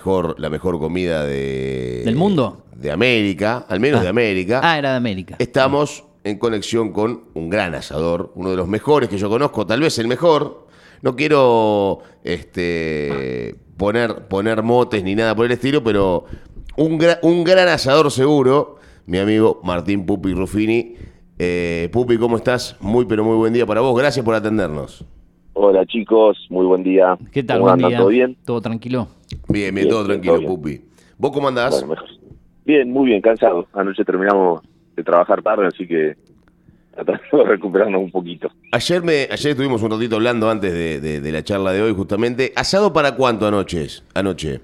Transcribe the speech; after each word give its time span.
mejor, 0.00 0.34
la 0.40 0.48
mejor 0.48 0.78
comida 0.78 1.24
de... 1.26 2.02
¿Del 2.06 2.16
mundo? 2.16 2.64
De 2.74 2.90
América, 2.90 3.66
al 3.68 3.80
menos 3.80 4.00
Ah. 4.00 4.04
de 4.04 4.08
América. 4.08 4.60
Ah, 4.62 4.78
era 4.78 4.92
de 4.92 4.96
América. 4.96 5.36
Estamos 5.38 6.04
en 6.24 6.38
conexión 6.38 6.90
con 6.92 7.24
un 7.34 7.50
gran 7.50 7.74
asador, 7.74 8.32
uno 8.34 8.50
de 8.50 8.56
los 8.56 8.66
mejores 8.66 9.10
que 9.10 9.18
yo 9.18 9.28
conozco, 9.28 9.66
tal 9.66 9.80
vez 9.80 9.98
el 9.98 10.08
mejor. 10.08 10.66
No 11.02 11.16
quiero 11.16 11.98
este, 12.24 13.54
poner, 13.76 14.26
poner 14.28 14.62
motes 14.62 15.04
ni 15.04 15.14
nada 15.14 15.34
por 15.36 15.44
el 15.46 15.52
estilo, 15.52 15.84
pero 15.84 16.24
un, 16.76 16.98
gra- 16.98 17.18
un 17.22 17.44
gran 17.44 17.68
asador 17.68 18.10
seguro, 18.10 18.76
mi 19.06 19.18
amigo 19.18 19.60
Martín 19.62 20.06
Pupi 20.06 20.32
Ruffini. 20.32 20.94
Eh, 21.38 21.88
Pupi, 21.92 22.16
¿cómo 22.18 22.36
estás? 22.38 22.76
Muy, 22.80 23.04
pero 23.06 23.22
muy 23.24 23.36
buen 23.36 23.52
día 23.52 23.66
para 23.66 23.80
vos. 23.82 23.98
Gracias 23.98 24.24
por 24.24 24.34
atendernos. 24.34 25.04
Hola 25.62 25.84
chicos, 25.84 26.38
muy 26.48 26.64
buen 26.64 26.82
día. 26.82 27.18
¿Qué 27.32 27.42
tal? 27.42 27.58
¿Cómo 27.58 27.66
Buen 27.66 27.74
andan? 27.74 27.90
día. 27.90 27.98
¿Todo 27.98 28.08
bien? 28.08 28.36
¿Todo 28.46 28.60
tranquilo? 28.62 29.08
Bien, 29.46 29.74
bien, 29.74 29.74
Bien, 29.74 29.88
todo 29.90 30.06
tranquilo, 30.06 30.32
todo 30.40 30.40
bien. 30.40 30.80
Pupi. 30.80 30.80
¿Vos 31.18 31.32
cómo 31.32 31.48
andás? 31.48 31.72
Bueno, 31.72 31.88
mejor. 31.88 32.08
Bien, 32.64 32.90
muy 32.90 33.04
bien, 33.10 33.20
cansado. 33.20 33.68
Anoche 33.74 34.02
terminamos 34.02 34.62
de 34.96 35.04
trabajar 35.04 35.42
tarde, 35.42 35.66
así 35.66 35.86
que 35.86 36.16
tratando 36.94 37.20
de 37.32 37.44
recuperarnos 37.44 38.00
un 38.02 38.10
poquito. 38.10 38.48
Ayer, 38.72 39.02
me, 39.02 39.28
ayer 39.30 39.50
estuvimos 39.50 39.82
un 39.82 39.90
ratito 39.90 40.16
hablando 40.16 40.48
antes 40.48 40.72
de, 40.72 40.98
de- 40.98 41.20
de 41.20 41.30
la 41.32 41.44
charla 41.44 41.72
de 41.72 41.82
hoy, 41.82 41.92
justamente. 41.92 42.54
¿Asado 42.56 42.94
para 42.94 43.14
cuánto 43.14 43.46
anoche? 43.46 43.86
Anoche. 44.14 44.62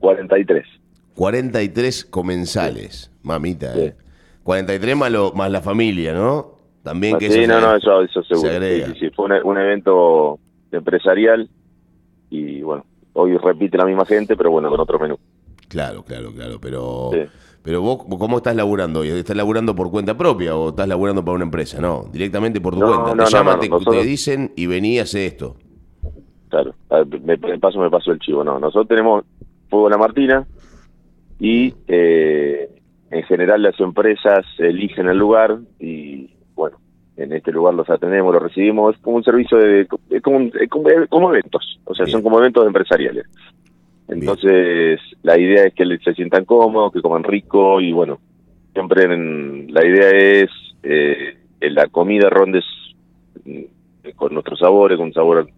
43. 0.00 0.66
43 1.14 2.04
comensales, 2.06 3.12
mamita, 3.22 3.72
Sí. 3.74 3.80
¿eh? 3.82 3.94
43 4.42 4.96
más, 4.96 5.12
lo- 5.12 5.32
más 5.32 5.48
la 5.52 5.60
familia, 5.60 6.12
¿no? 6.12 6.53
También 6.84 7.18
que 7.18 7.30
sí, 7.30 7.40
eso 7.40 7.52
no, 7.52 7.60
se- 7.60 7.66
no, 7.66 7.76
eso, 7.76 8.02
eso 8.02 8.22
seguro. 8.22 8.48
se. 8.52 8.84
Sí, 8.86 8.92
sí. 9.00 9.10
Fue 9.10 9.24
un 9.42 9.58
evento 9.58 10.38
empresarial 10.70 11.48
y 12.30 12.62
bueno, 12.62 12.84
hoy 13.14 13.36
repite 13.38 13.76
la 13.78 13.86
misma 13.86 14.04
gente, 14.04 14.36
pero 14.36 14.50
bueno, 14.52 14.68
con 14.70 14.78
otro 14.80 14.98
menú. 15.00 15.18
Claro, 15.68 16.04
claro, 16.04 16.30
claro, 16.32 16.58
pero... 16.60 17.10
Sí. 17.12 17.20
Pero 17.62 17.80
vos, 17.80 18.04
¿cómo 18.18 18.36
estás 18.36 18.54
laburando 18.54 19.00
hoy? 19.00 19.08
¿Estás 19.08 19.34
laburando 19.36 19.74
por 19.74 19.90
cuenta 19.90 20.14
propia 20.18 20.54
o 20.54 20.68
estás 20.68 20.86
laburando 20.86 21.24
para 21.24 21.36
una 21.36 21.44
empresa? 21.44 21.80
No, 21.80 22.04
directamente 22.12 22.60
por 22.60 22.74
tu 22.74 22.80
No, 22.80 22.86
cuenta. 22.88 23.02
no, 23.04 23.10
te 23.12 23.16
no, 23.22 23.28
llaman, 23.30 23.54
no, 23.54 23.60
te, 23.60 23.68
nosotros- 23.70 23.96
te 23.96 24.04
dicen 24.04 24.52
y 24.54 24.66
vení, 24.66 24.98
hace 24.98 25.24
esto. 25.24 25.56
Claro, 26.50 26.74
ver, 26.90 27.20
me, 27.22 27.38
me 27.38 27.58
paso, 27.58 27.78
me 27.80 27.88
paso 27.88 28.12
el 28.12 28.18
chivo. 28.18 28.44
No, 28.44 28.58
nosotros 28.60 28.86
tenemos 28.88 29.24
Fuego 29.70 29.88
La 29.88 29.96
Martina 29.96 30.46
y 31.40 31.72
eh, 31.88 32.68
en 33.10 33.22
general 33.22 33.62
las 33.62 33.80
empresas 33.80 34.44
eligen 34.58 35.08
el 35.08 35.16
lugar 35.16 35.58
y 35.80 36.34
bueno, 36.54 36.76
en 37.16 37.32
este 37.32 37.52
lugar 37.52 37.74
los 37.74 37.88
atendemos, 37.88 38.32
los 38.34 38.42
recibimos. 38.42 38.94
Es 38.96 39.00
como 39.00 39.16
un 39.16 39.24
servicio 39.24 39.58
de, 39.58 39.86
es 40.10 40.22
como, 40.22 40.36
un- 40.38 40.52
es 40.60 40.68
como, 40.68 41.30
eventos, 41.30 41.78
o 41.84 41.94
sea, 41.94 42.04
Bien. 42.06 42.12
son 42.12 42.22
como 42.22 42.38
eventos 42.40 42.66
empresariales. 42.66 43.26
Entonces, 44.08 45.00
la 45.22 45.38
idea 45.38 45.64
es 45.64 45.74
que 45.74 45.84
se 46.04 46.14
sientan 46.14 46.44
cómodos, 46.44 46.92
que 46.92 47.00
coman 47.00 47.24
rico 47.24 47.80
y 47.80 47.92
bueno, 47.92 48.18
siempre 48.72 49.04
en- 49.04 49.72
la 49.72 49.86
idea 49.86 50.10
es 50.10 50.50
eh, 50.82 51.38
la 51.60 51.86
comida 51.86 52.28
ronde 52.28 52.60
mm, 53.44 54.10
con 54.16 54.34
nuestros 54.34 54.58
sabores, 54.58 54.98
con 54.98 55.06
un 55.06 55.12
sabor 55.14 55.48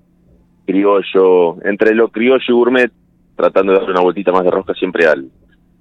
criollo, 0.65 1.57
entre 1.65 1.95
lo 1.95 2.09
criollo 2.09 2.45
y 2.47 2.53
gourmet, 2.53 2.93
tratando 3.37 3.73
de 3.73 3.79
darle 3.79 3.93
una 3.93 4.03
vueltita 4.03 4.33
más 4.33 4.45
de 4.45 4.51
rosca 4.51 4.75
siempre 4.75 5.07
al, 5.07 5.29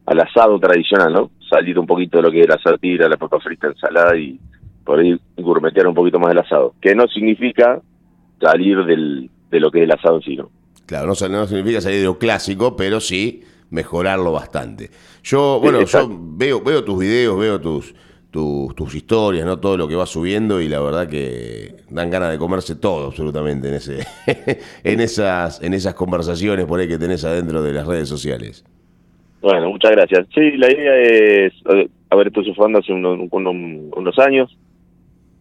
al 0.06 0.20
asado 0.20 0.60
tradicional, 0.60 1.14
¿no? 1.14 1.32
Salir 1.50 1.78
un 1.80 1.86
poquito 1.88 2.18
de 2.18 2.24
lo 2.24 2.32
que 2.32 2.42
es 2.42 2.48
la 2.50 2.60
satira, 2.60 3.08
la 3.08 3.18
papa 3.18 3.40
frita, 3.40 3.68
ensalada 3.68 4.18
y 4.18 4.40
por 4.86 5.00
ahí 5.00 5.20
gourmetear 5.38 5.88
un 5.88 5.94
poquito 5.96 6.20
más 6.20 6.32
el 6.32 6.38
asado. 6.40 6.74
Que 6.82 6.96
no 6.96 7.08
significa 7.08 7.82
salir 8.40 8.84
del, 8.86 9.30
de 9.52 9.60
lo 9.60 9.72
que 9.72 9.80
es 9.80 9.84
el 9.86 9.92
asado 9.92 10.18
en 10.18 10.22
sí, 10.22 10.36
¿no? 10.38 10.50
Claro, 10.86 11.08
no, 11.08 11.28
no 11.30 11.48
significa 11.48 11.82
salir 11.82 12.00
de 12.00 12.06
lo 12.06 12.18
clásico, 12.20 12.76
pero 12.76 13.00
sí 13.00 13.44
mejorarlo 13.72 14.32
bastante. 14.32 14.92
Yo, 15.24 15.60
bueno, 15.62 15.82
yo 15.84 16.08
veo, 16.10 16.62
veo 16.62 16.84
tus 16.84 17.00
videos, 17.00 17.38
veo 17.40 17.60
tus, 17.60 17.96
tus, 18.30 18.76
tus 18.76 18.94
historias, 18.94 19.46
¿no? 19.46 19.60
Todo 19.60 19.78
lo 19.78 19.88
que 19.88 19.96
vas 19.96 20.10
subiendo 20.10 20.62
y 20.62 20.70
la 20.70 20.80
verdad 20.80 21.08
que 21.10 21.78
dan 21.90 22.12
ganas 22.12 22.32
de 22.32 22.38
comerse 22.38 22.76
todo 22.76 23.08
absolutamente 23.08 23.70
en 23.70 23.74
ese, 23.74 24.06
en 24.84 25.02
esas, 25.02 25.62
en 25.64 25.74
esas 25.74 25.96
conversaciones 25.96 26.66
por 26.66 26.80
ahí 26.80 26.88
que 26.88 27.00
tenés 27.00 27.26
adentro 27.26 27.64
de 27.64 27.74
las 27.74 27.88
redes 27.88 28.08
sociales. 28.08 28.64
Bueno, 29.42 29.70
muchas 29.70 29.92
gracias. 29.92 30.28
Sí, 30.34 30.52
la 30.58 30.72
idea 30.72 30.96
es, 30.98 31.54
se 31.64 32.54
fue 32.54 32.66
dando 32.66 32.80
hace 32.80 32.94
unos, 32.94 33.20
unos- 33.32 33.96
unos 33.96 34.20
años, 34.20 34.56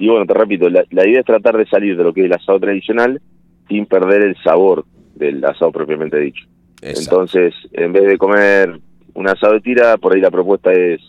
y 0.04 0.08
bueno, 0.08 0.26
te 0.26 0.34
repito, 0.34 0.68
la, 0.68 0.84
la 0.90 1.06
idea 1.06 1.20
es 1.20 1.26
tratar 1.26 1.56
de 1.56 1.66
salir 1.66 1.96
de 1.96 2.04
lo 2.04 2.12
que 2.12 2.20
es 2.20 2.26
el 2.26 2.32
asado 2.34 2.60
tradicional 2.60 3.20
sin 3.68 3.86
perder 3.86 4.22
el 4.22 4.36
sabor 4.42 4.84
del 5.14 5.44
asado 5.44 5.72
propiamente 5.72 6.18
dicho. 6.18 6.44
Exacto. 6.82 7.00
Entonces, 7.00 7.54
en 7.72 7.92
vez 7.92 8.04
de 8.06 8.18
comer 8.18 8.78
un 9.14 9.28
asado 9.28 9.54
de 9.54 9.60
tira, 9.60 9.96
por 9.96 10.14
ahí 10.14 10.20
la 10.20 10.30
propuesta 10.30 10.72
es, 10.72 11.00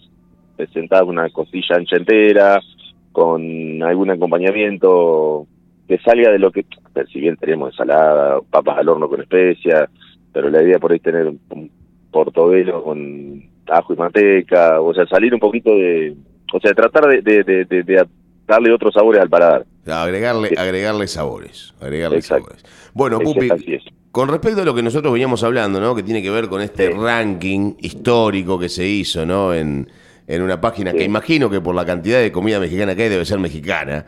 es 0.57 0.69
sentar 0.69 1.03
una 1.03 1.29
costilla 1.29 1.75
ancha 1.75 1.97
entera, 1.97 2.61
con 3.11 3.81
algún 3.83 4.09
acompañamiento 4.11 5.47
que 5.87 5.97
salga 5.99 6.31
de 6.31 6.39
lo 6.39 6.51
que, 6.51 6.65
si 7.11 7.19
bien 7.19 7.35
tenemos 7.37 7.71
ensalada, 7.73 8.39
papas 8.49 8.77
al 8.77 8.89
horno 8.89 9.07
con 9.09 9.21
especias, 9.21 9.89
pero 10.33 10.49
la 10.49 10.61
idea 10.63 10.79
por 10.79 10.91
ahí 10.91 10.97
es 10.97 11.03
tener 11.03 11.27
un, 11.27 11.71
portobelo 12.11 12.81
con 12.81 13.43
ajo 13.67 13.93
y 13.93 13.97
manteca, 13.97 14.79
o 14.79 14.93
sea, 14.93 15.05
salir 15.07 15.33
un 15.33 15.39
poquito 15.41 15.71
de, 15.71 16.15
o 16.53 16.59
sea, 16.61 16.73
tratar 16.73 17.07
de- 17.07 17.43
de- 17.43 17.65
de 17.65 18.05
darle 18.47 18.71
otros 18.71 18.93
sabores 18.93 19.21
al 19.21 19.29
paladar. 19.29 19.65
Agregarle, 19.87 20.49
Sí. 20.49 20.55
agregarle 20.57 21.07
sabores. 21.07 21.73
Agregarle 21.79 22.17
Exacto. 22.17 22.45
sabores. 22.45 22.65
Bueno, 22.93 23.19
Pupi, 23.19 23.49
con 24.11 24.29
respecto 24.29 24.61
a 24.61 24.65
lo 24.65 24.73
que 24.73 24.81
nosotros 24.81 25.11
veníamos 25.11 25.43
hablando, 25.43 25.79
¿no? 25.79 25.93
Que 25.95 26.03
tiene 26.03 26.21
que 26.21 26.29
ver 26.29 26.47
con 26.47 26.61
este 26.61 26.87
Sí. 26.87 26.93
ranking 26.97 27.73
histórico 27.79 28.57
que 28.57 28.69
se 28.69 28.87
hizo, 28.87 29.25
¿no? 29.25 29.53
En, 29.53 29.87
en 30.27 30.41
una 30.41 30.59
página 30.61 30.93
que 30.93 31.03
imagino 31.03 31.49
que 31.49 31.61
por 31.61 31.75
la 31.75 31.85
cantidad 31.85 32.19
de 32.19 32.31
comida 32.31 32.59
mexicana 32.59 32.95
que 32.95 33.03
hay 33.03 33.09
debe 33.09 33.25
ser 33.25 33.39
mexicana. 33.39 34.05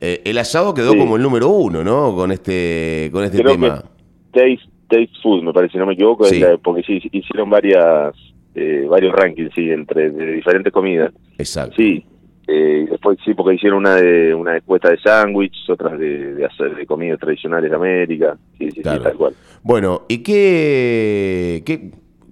Eh, 0.00 0.22
el 0.24 0.38
asado 0.38 0.72
quedó 0.74 0.96
como 0.96 1.16
el 1.16 1.22
número 1.22 1.48
uno, 1.48 1.82
¿no? 1.82 2.14
Con 2.14 2.30
este, 2.30 3.10
con 3.12 3.24
este 3.24 3.38
Creo 3.38 3.52
tema. 3.52 3.82
Taste, 4.32 4.60
Taste 4.88 5.10
Food, 5.22 5.42
me 5.42 5.52
parece, 5.52 5.72
si 5.72 5.78
no 5.78 5.86
me 5.86 5.94
equivoco, 5.94 6.24
la- 6.30 6.56
porque 6.58 6.82
sí, 6.84 7.00
hicieron 7.10 7.50
varias, 7.50 8.14
eh, 8.54 8.86
varios 8.88 9.12
rankings, 9.12 9.50
sí, 9.54 9.68
entre 9.70 10.10
de 10.10 10.32
diferentes 10.34 10.72
comidas. 10.72 11.12
Exacto. 11.36 11.74
Sí, 11.76 12.04
eh, 12.48 12.86
después 12.90 13.18
sí, 13.24 13.34
porque 13.34 13.54
hicieron 13.56 13.80
una 13.80 13.96
de 13.96 14.34
una 14.34 14.56
encuesta 14.56 14.90
de 14.90 14.98
sándwich, 14.98 15.54
otras 15.68 15.98
de, 15.98 16.34
de, 16.34 16.44
hacer- 16.46 16.74
de 16.74 16.86
comidas 16.86 17.18
tradicionales 17.20 17.70
de 17.70 17.76
América, 17.76 18.36
sí, 18.58 18.70
sí, 18.70 18.80
Claro. 18.82 18.98
sí, 18.98 19.04
tal 19.04 19.16
cual. 19.16 19.34
Bueno, 19.62 20.02
¿y 20.08 20.18
qué, 20.18 21.62
qué- 21.64 21.90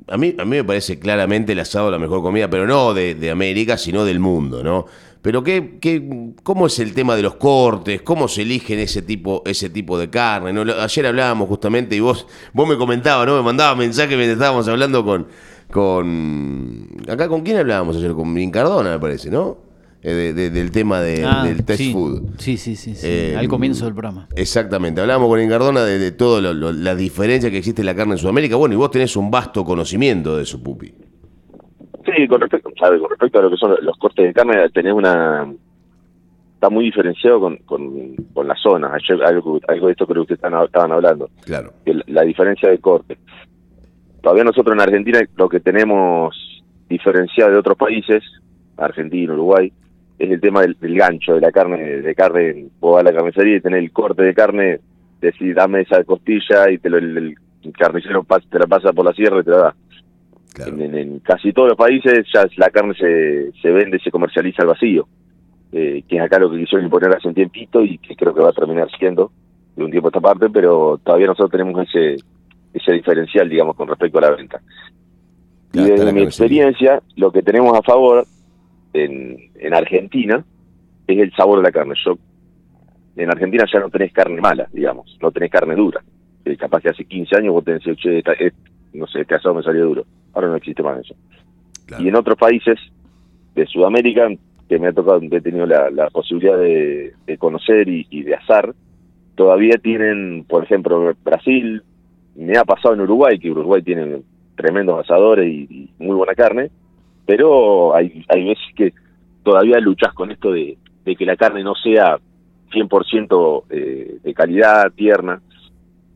a, 0.08 0.16
mí, 0.16 0.34
a 0.38 0.44
mí 0.44 0.50
me 0.56 0.64
parece 0.64 0.98
claramente 0.98 1.52
el 1.52 1.60
asado 1.60 1.90
la 1.90 1.98
mejor 1.98 2.22
comida, 2.22 2.48
pero 2.48 2.66
no 2.66 2.94
de, 2.94 3.14
de 3.14 3.30
América, 3.30 3.76
sino 3.76 4.04
del 4.04 4.18
mundo, 4.20 4.62
¿no? 4.62 4.86
Pero 5.22 5.42
qué, 5.42 5.78
qué, 5.80 6.08
¿cómo 6.44 6.66
es 6.68 6.78
el 6.78 6.94
tema 6.94 7.16
de 7.16 7.22
los 7.22 7.34
cortes? 7.34 8.00
¿Cómo 8.02 8.28
se 8.28 8.42
eligen 8.42 8.78
ese 8.78 9.02
tipo, 9.02 9.42
ese 9.44 9.68
tipo 9.70 9.98
de 9.98 10.08
carne? 10.08 10.52
¿no? 10.52 10.62
Ayer 10.80 11.04
hablábamos 11.06 11.48
justamente 11.48 11.96
y 11.96 12.00
vos, 12.00 12.28
vos 12.52 12.68
me 12.68 12.76
comentabas, 12.76 13.26
¿no? 13.26 13.36
Me 13.36 13.42
mandabas 13.42 13.76
mensajes 13.76 14.16
mientras 14.16 14.36
estábamos 14.36 14.68
hablando 14.68 15.04
con, 15.04 15.26
con... 15.72 16.88
¿Acá 17.08 17.26
con 17.28 17.42
quién 17.42 17.56
hablábamos 17.56 17.96
ayer? 17.96 18.12
Con 18.12 18.50
Cardona, 18.52 18.90
me 18.92 18.98
parece, 19.00 19.28
¿no? 19.30 19.65
Eh, 20.08 20.14
de- 20.14 20.32
de- 20.34 20.50
del 20.50 20.70
tema 20.70 21.00
de- 21.00 21.24
Ah, 21.24 21.42
del 21.44 21.64
test 21.64 21.80
sí. 21.80 21.92
food. 21.92 22.22
Sí, 22.38 22.56
sí, 22.56 22.76
sí. 22.76 22.94
sí. 22.94 23.04
Eh, 23.08 23.34
Al 23.36 23.48
comienzo 23.48 23.86
del 23.86 23.94
programa. 23.94 24.28
Exactamente, 24.36 25.00
hablábamos 25.00 25.28
con 25.28 25.40
Incardona 25.42 25.84
de, 25.84 25.98
de 25.98 26.12
todo 26.12 26.40
lo- 26.40 26.54
lo- 26.54 26.72
la 26.72 26.94
diferencia 26.94 27.50
que 27.50 27.58
existe 27.58 27.82
en 27.82 27.86
la 27.86 27.94
carne 27.96 28.12
en 28.12 28.18
Sudamérica. 28.18 28.54
Bueno, 28.54 28.74
y 28.74 28.78
vos 28.78 28.90
tenés 28.92 29.16
un 29.16 29.32
vasto 29.32 29.64
conocimiento 29.64 30.36
de 30.36 30.44
eso, 30.44 30.62
Pupi. 30.62 30.94
Sí, 32.04 32.28
con 32.28 32.40
respecto, 32.40 32.70
sabe, 32.78 33.00
con 33.00 33.10
respecto 33.10 33.40
a 33.40 33.42
lo 33.42 33.50
que 33.50 33.56
son 33.56 33.74
los 33.82 33.96
cortes 33.98 34.26
de 34.26 34.32
carne, 34.32 34.68
tenés 34.70 34.92
una... 34.92 35.52
Está 36.54 36.70
muy 36.70 36.84
diferenciado 36.84 37.40
con, 37.40 37.56
con, 37.66 38.14
con 38.32 38.46
la 38.46 38.54
zona. 38.62 38.92
Ayer, 38.94 39.22
algo, 39.24 39.58
algo 39.66 39.86
de 39.86 39.92
esto 39.92 40.06
creo 40.06 40.24
que 40.24 40.34
ustedes 40.34 40.52
estaban 40.66 40.92
hablando. 40.92 41.28
Claro. 41.44 41.72
que 41.84 41.92
la, 41.94 42.04
la 42.06 42.22
diferencia 42.22 42.70
de 42.70 42.78
corte. 42.78 43.18
Todavía 44.22 44.44
nosotros 44.44 44.72
en 44.74 44.80
Argentina 44.82 45.20
lo 45.36 45.48
que 45.48 45.58
tenemos 45.58 46.34
diferenciado 46.88 47.50
de 47.50 47.58
otros 47.58 47.76
países, 47.76 48.22
Argentina, 48.76 49.32
Uruguay, 49.34 49.72
es 50.18 50.30
el 50.30 50.40
tema 50.40 50.62
del, 50.62 50.76
del 50.80 50.96
gancho, 50.96 51.34
de 51.34 51.40
la 51.40 51.52
carne, 51.52 51.78
de 52.00 52.14
carne, 52.14 52.66
vos 52.80 52.94
vas 52.94 53.00
a 53.06 53.10
la 53.10 53.16
carnicería 53.16 53.56
y 53.56 53.60
tenés 53.60 53.80
el 53.82 53.92
corte 53.92 54.22
de 54.22 54.34
carne, 54.34 54.80
decís 55.20 55.54
dame 55.54 55.82
esa 55.82 56.02
costilla 56.04 56.70
y 56.70 56.78
te 56.78 56.88
lo, 56.90 56.98
el, 56.98 57.16
el 57.62 57.72
carnicero 57.72 58.22
pas- 58.24 58.48
te 58.48 58.58
la 58.58 58.66
pasa 58.66 58.92
por 58.92 59.04
la 59.04 59.12
sierra 59.12 59.40
y 59.40 59.44
te 59.44 59.50
la 59.50 59.56
da. 59.58 59.74
Claro. 60.54 60.72
En, 60.74 60.80
en- 60.80 60.94
en 60.96 61.18
casi 61.20 61.52
todos 61.52 61.68
los 61.68 61.76
países 61.76 62.26
ya 62.32 62.46
la 62.56 62.70
carne 62.70 62.94
se, 62.94 63.52
se 63.60 63.70
vende, 63.70 63.98
se 63.98 64.10
comercializa 64.10 64.62
al 64.62 64.68
vacío, 64.68 65.06
eh, 65.72 66.02
que 66.08 66.16
es 66.16 66.22
acá 66.22 66.38
lo 66.38 66.50
que 66.50 66.58
quisieron 66.58 66.86
imponer 66.86 67.14
hace 67.14 67.28
un 67.28 67.34
tiempito 67.34 67.82
y 67.82 67.98
que 67.98 68.16
creo 68.16 68.34
que 68.34 68.40
va 68.40 68.50
a 68.50 68.54
terminar 68.54 68.88
siendo 68.98 69.30
de 69.76 69.84
un 69.84 69.90
tiempo 69.90 70.08
a 70.08 70.10
esta 70.10 70.20
parte, 70.20 70.48
pero 70.48 70.98
todavía 71.04 71.26
nosotros 71.26 71.50
tenemos 71.50 71.86
ese 71.88 72.16
ese 72.72 72.92
diferencial, 72.92 73.48
digamos, 73.48 73.74
con 73.76 73.88
respecto 73.88 74.18
a 74.18 74.22
la 74.22 74.30
venta. 74.30 74.60
Y 75.72 75.78
Claro, 75.78 75.92
desde 75.94 76.12
mi 76.12 76.22
experiencia, 76.22 77.02
lo 77.16 77.30
que 77.32 77.42
tenemos 77.42 77.76
a 77.78 77.82
favor 77.82 78.26
en, 79.04 79.50
en 79.54 79.74
Argentina 79.74 80.44
es 81.06 81.18
el 81.18 81.32
sabor 81.32 81.58
de 81.58 81.64
la 81.64 81.72
carne. 81.72 81.94
Yo 82.04 82.18
En 83.16 83.30
Argentina 83.30 83.64
ya 83.72 83.80
no 83.80 83.90
tenés 83.90 84.12
carne 84.12 84.40
mala, 84.40 84.68
digamos, 84.72 85.16
no 85.20 85.30
tenés 85.30 85.50
carne 85.50 85.74
dura. 85.74 86.02
Eh, 86.44 86.56
capaz 86.56 86.80
que 86.80 86.90
hace 86.90 87.04
15 87.04 87.36
años 87.36 87.52
vos 87.52 87.64
tenés, 87.64 87.82
che, 87.82 88.18
esta- 88.18 88.34
no 88.92 89.06
sé, 89.06 89.20
este 89.22 89.34
asado 89.34 89.54
me 89.54 89.62
salió 89.62 89.84
duro. 89.86 90.04
Ahora 90.32 90.48
no 90.48 90.56
existe 90.56 90.82
más 90.82 91.00
eso. 91.00 91.14
Y 91.98 92.08
en 92.08 92.16
otros 92.16 92.36
países 92.36 92.78
de 93.54 93.66
Sudamérica, 93.66 94.28
que 94.68 94.78
me 94.78 94.88
ha 94.88 94.92
tocado, 94.92 95.20
he 95.22 95.40
tenido 95.40 95.66
la, 95.66 96.08
posibilidad 96.10 96.58
de, 96.58 97.14
conocer 97.38 97.88
y, 97.88 98.22
de 98.22 98.34
asar, 98.34 98.74
todavía 99.34 99.78
tienen, 99.78 100.44
por 100.48 100.64
ejemplo, 100.64 101.14
Brasil, 101.24 101.82
me 102.34 102.58
ha 102.58 102.64
pasado 102.64 102.94
en 102.94 103.02
Uruguay, 103.02 103.38
que 103.38 103.50
Uruguay 103.50 103.82
tiene 103.82 104.22
tremendos 104.56 105.00
asadores 105.00 105.48
y, 105.48 105.90
muy 105.98 106.16
buena 106.16 106.34
carne, 106.34 106.70
pero 107.26 107.94
hay, 107.94 108.24
hay 108.28 108.44
veces 108.44 108.64
que 108.74 108.92
todavía 109.42 109.78
luchas 109.78 110.12
con 110.12 110.30
esto 110.30 110.52
de, 110.52 110.78
que 111.04 111.24
la 111.24 111.36
carne 111.36 111.62
no 111.62 111.74
sea 111.74 112.18
100% 112.72 113.64
eh, 113.70 114.18
de 114.22 114.34
calidad, 114.34 114.90
tierna. 114.92 115.40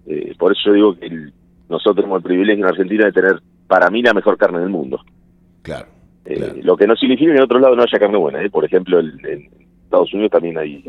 Eh, 0.07 0.35
por 0.39 0.53
eso 0.53 0.62
yo 0.67 0.73
digo 0.73 0.97
que 0.97 1.11
nosotros 1.69 1.97
tenemos 1.97 2.19
el 2.19 2.25
privilegio 2.25 2.65
en 2.65 2.71
Argentina 2.71 3.05
de 3.05 3.12
tener, 3.12 3.41
para 3.69 3.91
mí, 3.91 4.03
la 4.03 4.15
mejor 4.15 4.37
carne 4.37 4.59
del 4.61 4.69
mundo. 4.69 5.01
Claro. 5.62 5.87
Eh, 6.25 6.61
lo 6.62 6.77
que 6.77 6.87
no 6.87 6.97
significa 6.97 7.31
que 7.31 7.39
en 7.39 7.45
otro 7.45 7.61
lado 7.61 7.77
no 7.77 7.83
haya 7.83 7.99
carne 7.99 8.19
buena. 8.19 8.41
Por 8.51 8.65
ejemplo, 8.65 8.99
en 8.99 9.49
Estados 9.85 10.13
Unidos 10.13 10.33
también 10.33 10.59
hay 10.59 10.85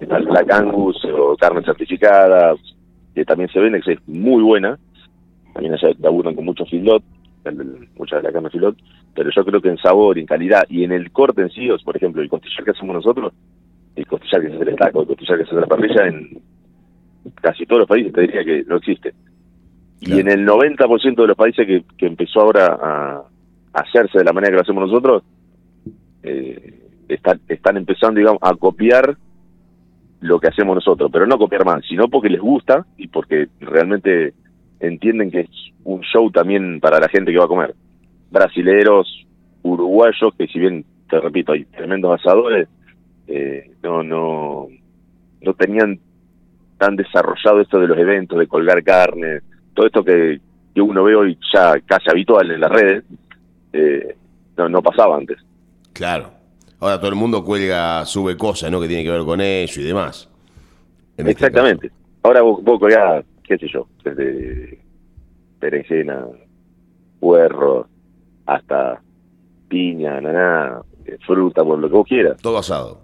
la 0.00 0.44
Cangus 0.44 1.04
o 1.06 1.36
carne 1.36 1.62
certificada, 1.64 2.54
que 3.14 3.24
también 3.24 3.48
se 3.50 3.60
vende, 3.60 3.80
que 3.80 3.94
es 3.94 4.08
muy 4.08 4.42
buena. 4.42 4.78
También 5.54 5.74
allá 5.74 5.88
laburan 5.98 6.34
con 6.34 6.44
mucho 6.44 6.64
filot, 6.66 7.02
mucha 7.96 8.16
de 8.16 8.22
la 8.22 8.32
carne 8.32 8.50
filot 8.50 8.76
pero 9.16 9.30
yo 9.34 9.44
creo 9.44 9.60
que 9.62 9.70
en 9.70 9.78
sabor, 9.78 10.18
en 10.18 10.26
calidad 10.26 10.64
y 10.68 10.84
en 10.84 10.92
el 10.92 11.10
corte 11.10 11.40
en 11.40 11.50
sí, 11.50 11.68
por 11.84 11.96
ejemplo, 11.96 12.20
el 12.20 12.28
costillar 12.28 12.64
que 12.64 12.70
hacemos 12.72 12.94
nosotros, 12.94 13.32
el 13.96 14.06
costillar 14.06 14.42
que 14.42 14.48
se 14.50 14.56
hace 14.56 14.70
el 14.70 14.76
taco, 14.76 15.00
el 15.00 15.06
costillar 15.06 15.38
que 15.38 15.44
se 15.44 15.50
hace 15.50 15.60
la 15.60 15.66
parrilla, 15.66 16.06
en 16.06 16.38
casi 17.40 17.64
todos 17.64 17.80
los 17.80 17.88
países 17.88 18.12
te 18.12 18.20
diría 18.20 18.44
que 18.44 18.62
no 18.64 18.76
existe. 18.76 19.14
Y 20.00 20.20
en 20.20 20.28
el 20.28 20.46
90% 20.46 21.16
de 21.16 21.26
los 21.26 21.36
países 21.36 21.66
que, 21.66 21.82
que 21.96 22.06
empezó 22.06 22.42
ahora 22.42 22.78
a, 22.80 23.22
hacerse 23.72 24.18
de 24.18 24.24
la 24.24 24.32
manera 24.32 24.50
que 24.50 24.56
lo 24.56 24.62
hacemos 24.62 24.88
nosotros, 24.88 25.22
eh, 26.22 26.82
están 27.08 27.76
empezando, 27.76 28.18
digamos, 28.18 28.40
a 28.42 28.54
copiar 28.54 29.16
lo 30.20 30.40
que 30.40 30.48
hacemos 30.48 30.74
nosotros, 30.74 31.10
pero 31.12 31.26
no 31.26 31.38
copiar 31.38 31.64
más, 31.64 31.84
sino 31.86 32.08
porque 32.08 32.28
les 32.28 32.40
gusta 32.40 32.86
y 32.96 33.08
porque 33.08 33.48
realmente 33.60 34.34
entienden 34.80 35.30
que 35.30 35.40
es 35.40 35.50
un 35.84 36.00
show 36.02 36.30
también 36.30 36.80
para 36.80 37.00
la 37.00 37.08
gente 37.08 37.32
que 37.32 37.38
va 37.38 37.44
a 37.44 37.48
comer 37.48 37.74
brasileros, 38.30 39.26
uruguayos, 39.62 40.34
que 40.36 40.46
si 40.48 40.58
bien, 40.58 40.84
te 41.08 41.20
repito, 41.20 41.52
hay 41.52 41.64
tremendos 41.64 42.20
asadores, 42.20 42.68
eh, 43.26 43.70
no, 43.82 44.02
no, 44.02 44.68
no 45.40 45.54
tenían 45.54 45.98
tan 46.78 46.96
desarrollado 46.96 47.60
esto 47.60 47.78
de 47.78 47.88
los 47.88 47.98
eventos, 47.98 48.38
de 48.38 48.46
colgar 48.46 48.82
carne, 48.82 49.40
todo 49.74 49.86
esto 49.86 50.04
que, 50.04 50.40
que 50.74 50.80
uno 50.80 51.04
ve 51.04 51.14
hoy 51.14 51.38
ya 51.52 51.80
casi 51.80 52.10
habitual 52.10 52.50
en 52.50 52.60
las 52.60 52.70
redes, 52.70 53.04
eh, 53.72 54.16
no, 54.56 54.68
no 54.68 54.82
pasaba 54.82 55.16
antes. 55.16 55.38
Claro. 55.92 56.30
Ahora 56.78 56.98
todo 56.98 57.08
el 57.08 57.16
mundo 57.16 57.42
cuelga, 57.42 58.04
sube 58.04 58.36
cosas, 58.36 58.70
¿no? 58.70 58.80
Que 58.80 58.88
tiene 58.88 59.02
que 59.02 59.10
ver 59.10 59.24
con 59.24 59.40
eso 59.40 59.80
y 59.80 59.84
demás. 59.84 60.28
Este 61.16 61.30
Exactamente. 61.30 61.90
Ahora 62.22 62.42
vos, 62.42 62.62
vos 62.62 62.78
colgás, 62.78 63.24
qué 63.46 63.58
sé 63.58 63.68
yo, 63.68 63.88
desde 64.04 64.78
berenjena, 65.60 66.26
puerro, 67.20 67.88
hasta 68.46 69.00
piña, 69.68 70.20
naná, 70.20 70.80
eh, 71.04 71.16
fruta, 71.26 71.64
por 71.64 71.78
lo 71.78 71.88
que 71.88 71.94
vos 71.94 72.06
quieras. 72.06 72.40
Todo 72.42 72.58
asado. 72.58 73.00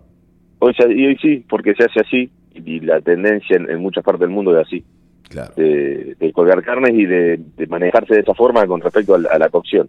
Hoy, 0.58 0.74
y 0.90 1.06
hoy 1.06 1.16
sí, 1.20 1.44
porque 1.48 1.74
se 1.74 1.84
hace 1.84 2.00
así, 2.00 2.30
y 2.54 2.80
la 2.80 3.00
tendencia 3.00 3.56
en, 3.56 3.80
muchas 3.80 4.04
partes 4.04 4.20
del 4.20 4.30
mundo 4.30 4.56
es 4.56 4.66
así. 4.66 4.84
Claro. 5.28 5.54
De, 5.56 6.32
colgar 6.34 6.62
carnes 6.62 6.92
y 6.94 7.06
de, 7.06 7.40
manejarse 7.68 8.14
de 8.14 8.20
esa 8.20 8.34
forma 8.34 8.66
con 8.66 8.80
respecto 8.80 9.14
a 9.14 9.18
la, 9.18 9.48
cocción. 9.48 9.88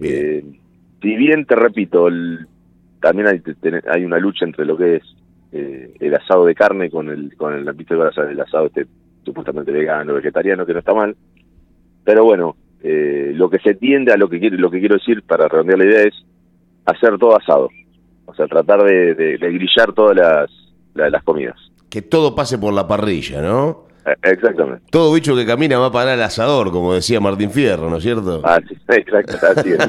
Eh, 0.00 0.44
si 1.00 1.16
bien, 1.16 1.46
te 1.46 1.56
repito, 1.56 2.08
también 3.00 3.28
hay, 3.28 3.42
hay 3.90 4.04
una 4.04 4.18
lucha 4.18 4.44
entre 4.44 4.66
lo 4.66 4.76
que 4.76 4.96
es 4.96 5.02
eh, 5.52 5.94
el 5.98 6.14
asado 6.14 6.46
de 6.46 6.54
carne 6.54 6.90
con 6.90 7.08
el 7.08 7.36
con 7.36 7.54
el, 7.54 7.66
el 7.66 8.40
asado 8.40 8.66
este 8.66 8.86
supuestamente 9.24 9.72
vegano, 9.72 10.14
vegetariano, 10.14 10.66
que 10.66 10.72
no 10.72 10.78
está 10.78 10.94
mal. 10.94 11.16
Pero 12.04 12.24
bueno, 12.24 12.56
eh, 12.82 13.32
lo 13.34 13.50
que 13.50 13.58
se 13.58 13.74
tiende 13.74 14.12
a 14.12 14.16
lo 14.16 14.28
que 14.28 14.40
quiero, 14.40 14.56
lo 14.56 14.70
que 14.70 14.80
quiero 14.80 14.96
decir 14.96 15.22
para 15.22 15.48
redondear 15.48 15.78
la 15.78 15.84
idea 15.84 16.02
es 16.02 16.14
hacer 16.86 17.18
todo 17.18 17.36
asado. 17.36 17.68
O 18.26 18.34
sea, 18.34 18.46
tratar 18.46 18.82
de, 18.84 19.36
grillar 19.38 19.92
todas 19.92 20.16
las, 20.16 20.50
las, 20.94 21.22
comidas. 21.24 21.56
Que 21.88 22.02
todo 22.02 22.34
pase 22.34 22.58
por 22.58 22.72
la 22.72 22.86
parrilla, 22.86 23.42
¿no? 23.42 23.86
Eh, 24.06 24.14
exactamente. 24.22 24.84
Todo 24.90 25.12
bicho 25.12 25.34
que 25.34 25.44
camina 25.44 25.78
va 25.78 25.86
a 25.86 25.92
parar 25.92 26.14
al 26.14 26.22
asador, 26.22 26.70
como 26.70 26.94
decía 26.94 27.20
Martín 27.20 27.50
Fierro, 27.50 27.90
¿no 27.90 27.96
es 27.96 28.02
cierto? 28.02 28.40
Ah, 28.44 28.60
sí, 28.66 28.76
exacto, 28.88 29.36
así 29.46 29.70
es. 29.70 29.88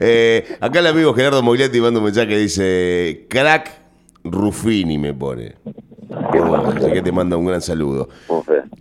Eh, 0.00 0.56
acá 0.60 0.78
el 0.78 0.86
amigo 0.86 1.12
Gerardo 1.12 1.42
Mogliati 1.42 1.80
manda 1.80 1.98
un 1.98 2.04
mensaje 2.04 2.28
que 2.28 2.38
dice, 2.38 3.26
crack 3.28 3.70
Ruffini 4.22 4.96
me 4.96 5.12
pone. 5.12 5.56
Así 6.76 6.92
que 6.92 7.02
te 7.02 7.12
manda 7.12 7.36
un 7.36 7.46
gran 7.46 7.60
saludo. 7.60 8.08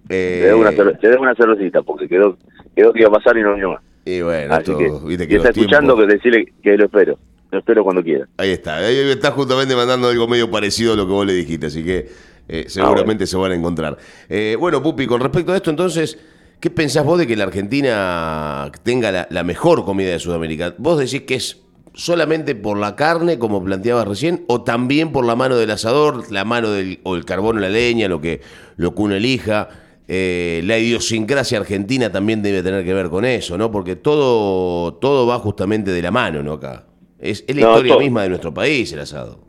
Eh, 0.09 0.39
te, 0.41 1.07
debo 1.07 1.21
una, 1.21 1.35
cervecita 1.35 1.81
porque 1.81 2.07
quedó, 2.07 2.37
quedó 2.75 2.93
que 2.93 2.99
iba 2.99 3.09
a 3.09 3.11
pasar 3.11 3.37
y 3.37 3.41
no 3.41 3.55
vino 3.55 3.71
más. 3.71 3.81
Y 4.05 4.21
bueno, 4.21 4.53
Así 4.53 4.73
que, 4.75 4.91
viste 5.05 5.27
que 5.27 5.35
está 5.35 5.49
escuchando 5.49 5.97
que 5.97 6.05
decirle 6.05 6.53
que 6.63 6.77
lo 6.77 6.85
espero. 6.85 7.17
Lo 7.51 7.59
espero 7.59 7.83
cuando 7.83 8.03
quiera. 8.03 8.27
Ahí 8.37 8.51
está. 8.51 8.77
Ahí 8.77 8.97
está 9.09 9.31
justamente 9.31 9.75
mandando 9.75 10.09
algo 10.09 10.27
medio 10.27 10.49
parecido 10.51 10.93
a 10.93 10.95
lo 10.95 11.05
que 11.05 11.13
vos 11.13 11.25
le 11.25 11.33
dijiste, 11.33 11.67
así 11.67 11.83
que 11.83 12.09
eh, 12.47 12.63
ah, 12.65 12.69
seguramente 12.69 13.25
se 13.25 13.37
van 13.37 13.51
a 13.51 13.55
encontrar. 13.55 13.97
Eh, 14.29 14.55
bueno, 14.59 14.81
Pupi, 14.81 15.07
con 15.07 15.21
respecto 15.21 15.53
a 15.53 15.55
esto, 15.55 15.69
entonces, 15.69 16.19
¿qué 16.59 16.69
pensás 16.69 17.05
vos 17.05 17.17
de 17.19 17.27
que 17.27 17.35
la 17.35 17.45
Argentina 17.45 18.69
tenga 18.83 19.11
la, 19.11 19.27
la 19.29 19.43
mejor 19.43 19.85
comida 19.85 20.11
de 20.11 20.19
Sudamérica? 20.19 20.75
Vos 20.77 20.99
decís 20.99 21.21
que 21.21 21.35
es 21.35 21.66
solamente 21.97 22.55
por 22.55 22.77
la 22.77 22.95
carne, 22.95 23.39
como 23.39 23.63
planteabas 23.63 24.07
recién, 24.07 24.45
o 24.47 24.61
también 24.61 25.11
por 25.11 25.25
la 25.25 25.35
mano 25.35 25.57
del 25.57 25.71
asador, 25.71 26.31
la 26.31 26.45
mano 26.45 26.69
del, 26.69 26.99
o 27.03 27.15
el 27.15 27.25
carbón 27.25 27.57
o 27.57 27.59
la 27.59 27.69
leña, 27.69 28.07
lo 28.07 28.21
que, 28.21 28.39
lo 28.77 28.93
que 28.95 29.01
uno 29.01 29.15
elija. 29.15 29.67
Eh, 30.07 30.61
la 30.63 30.77
idiosincrasia 30.77 31.59
argentina 31.59 32.09
también 32.11 32.41
debe 32.41 32.63
tener 32.63 32.85
que 32.85 32.93
ver 32.93 33.09
con 33.09 33.25
eso, 33.25 33.57
¿no? 33.57 33.71
Porque 33.71 33.97
todo, 33.97 34.93
todo 34.93 35.27
va 35.27 35.39
justamente 35.39 35.91
de 35.91 36.01
la 36.01 36.11
mano, 36.11 36.41
¿no? 36.43 36.53
Acá. 36.53 36.85
Es, 37.19 37.43
la 37.47 37.61
historia 37.61 37.97
misma 37.97 38.23
de 38.23 38.29
nuestro 38.29 38.53
país, 38.53 38.93
el 38.93 38.99
asado. 38.99 39.39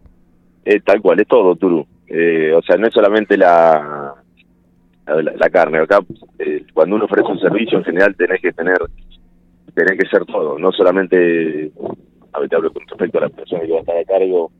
Eh, 0.65 0.81
tal 0.81 1.01
cual, 1.03 1.21
es 1.21 1.29
todo, 1.29 1.55
Turu. 1.55 1.87
Eh, 2.09 2.53
o 2.56 2.62
sea, 2.62 2.77
no 2.77 2.87
es 2.87 2.94
solamente 2.94 3.37
la, 3.37 4.15
la, 5.06 5.51
carne. 5.51 5.79
Acá, 5.79 6.01
cuando 6.73 6.97
uno 6.97 7.05
ofrece 7.05 7.31
un 7.31 7.39
servicio, 7.39 7.79
en 7.79 7.85
general 7.85 8.17
tenés 8.17 8.41
que 8.41 8.53
tener, 8.53 8.79
tenés 9.75 9.99
que 9.99 10.09
ser 10.09 10.25
todo. 10.25 10.58
No 10.58 10.72
solamente, 10.72 11.70
a 12.32 12.41
ver, 12.41 12.49
te 12.49 12.56
hablo 12.56 12.73
con 12.73 12.87
respecto 12.87 13.19
a 13.19 13.23
la 13.23 13.29
persona 13.29 13.63
que 13.63 13.73
va 13.73 13.79
a 13.79 13.81
estar 13.81 13.97
a 13.97 14.05
cargo, 14.05 14.51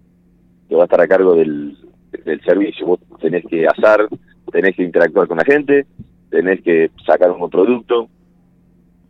que 0.69 0.75
va 0.75 0.83
a 0.83 0.85
estar 0.85 1.01
a 1.01 1.09
cargo 1.09 1.35
del, 1.35 1.77
del 2.25 2.41
servicio. 2.43 2.87
Vos 2.87 3.01
tenés 3.21 3.45
que 3.47 3.67
asar, 3.67 4.09
tenés 4.53 4.77
que 4.77 4.83
interactuar 4.83 5.29
con 5.29 5.39
la 5.39 5.45
gente, 5.45 5.87
tenés 6.31 6.63
que 6.63 6.91
sacar 7.07 7.31
un 7.31 7.51
producto. 7.51 8.09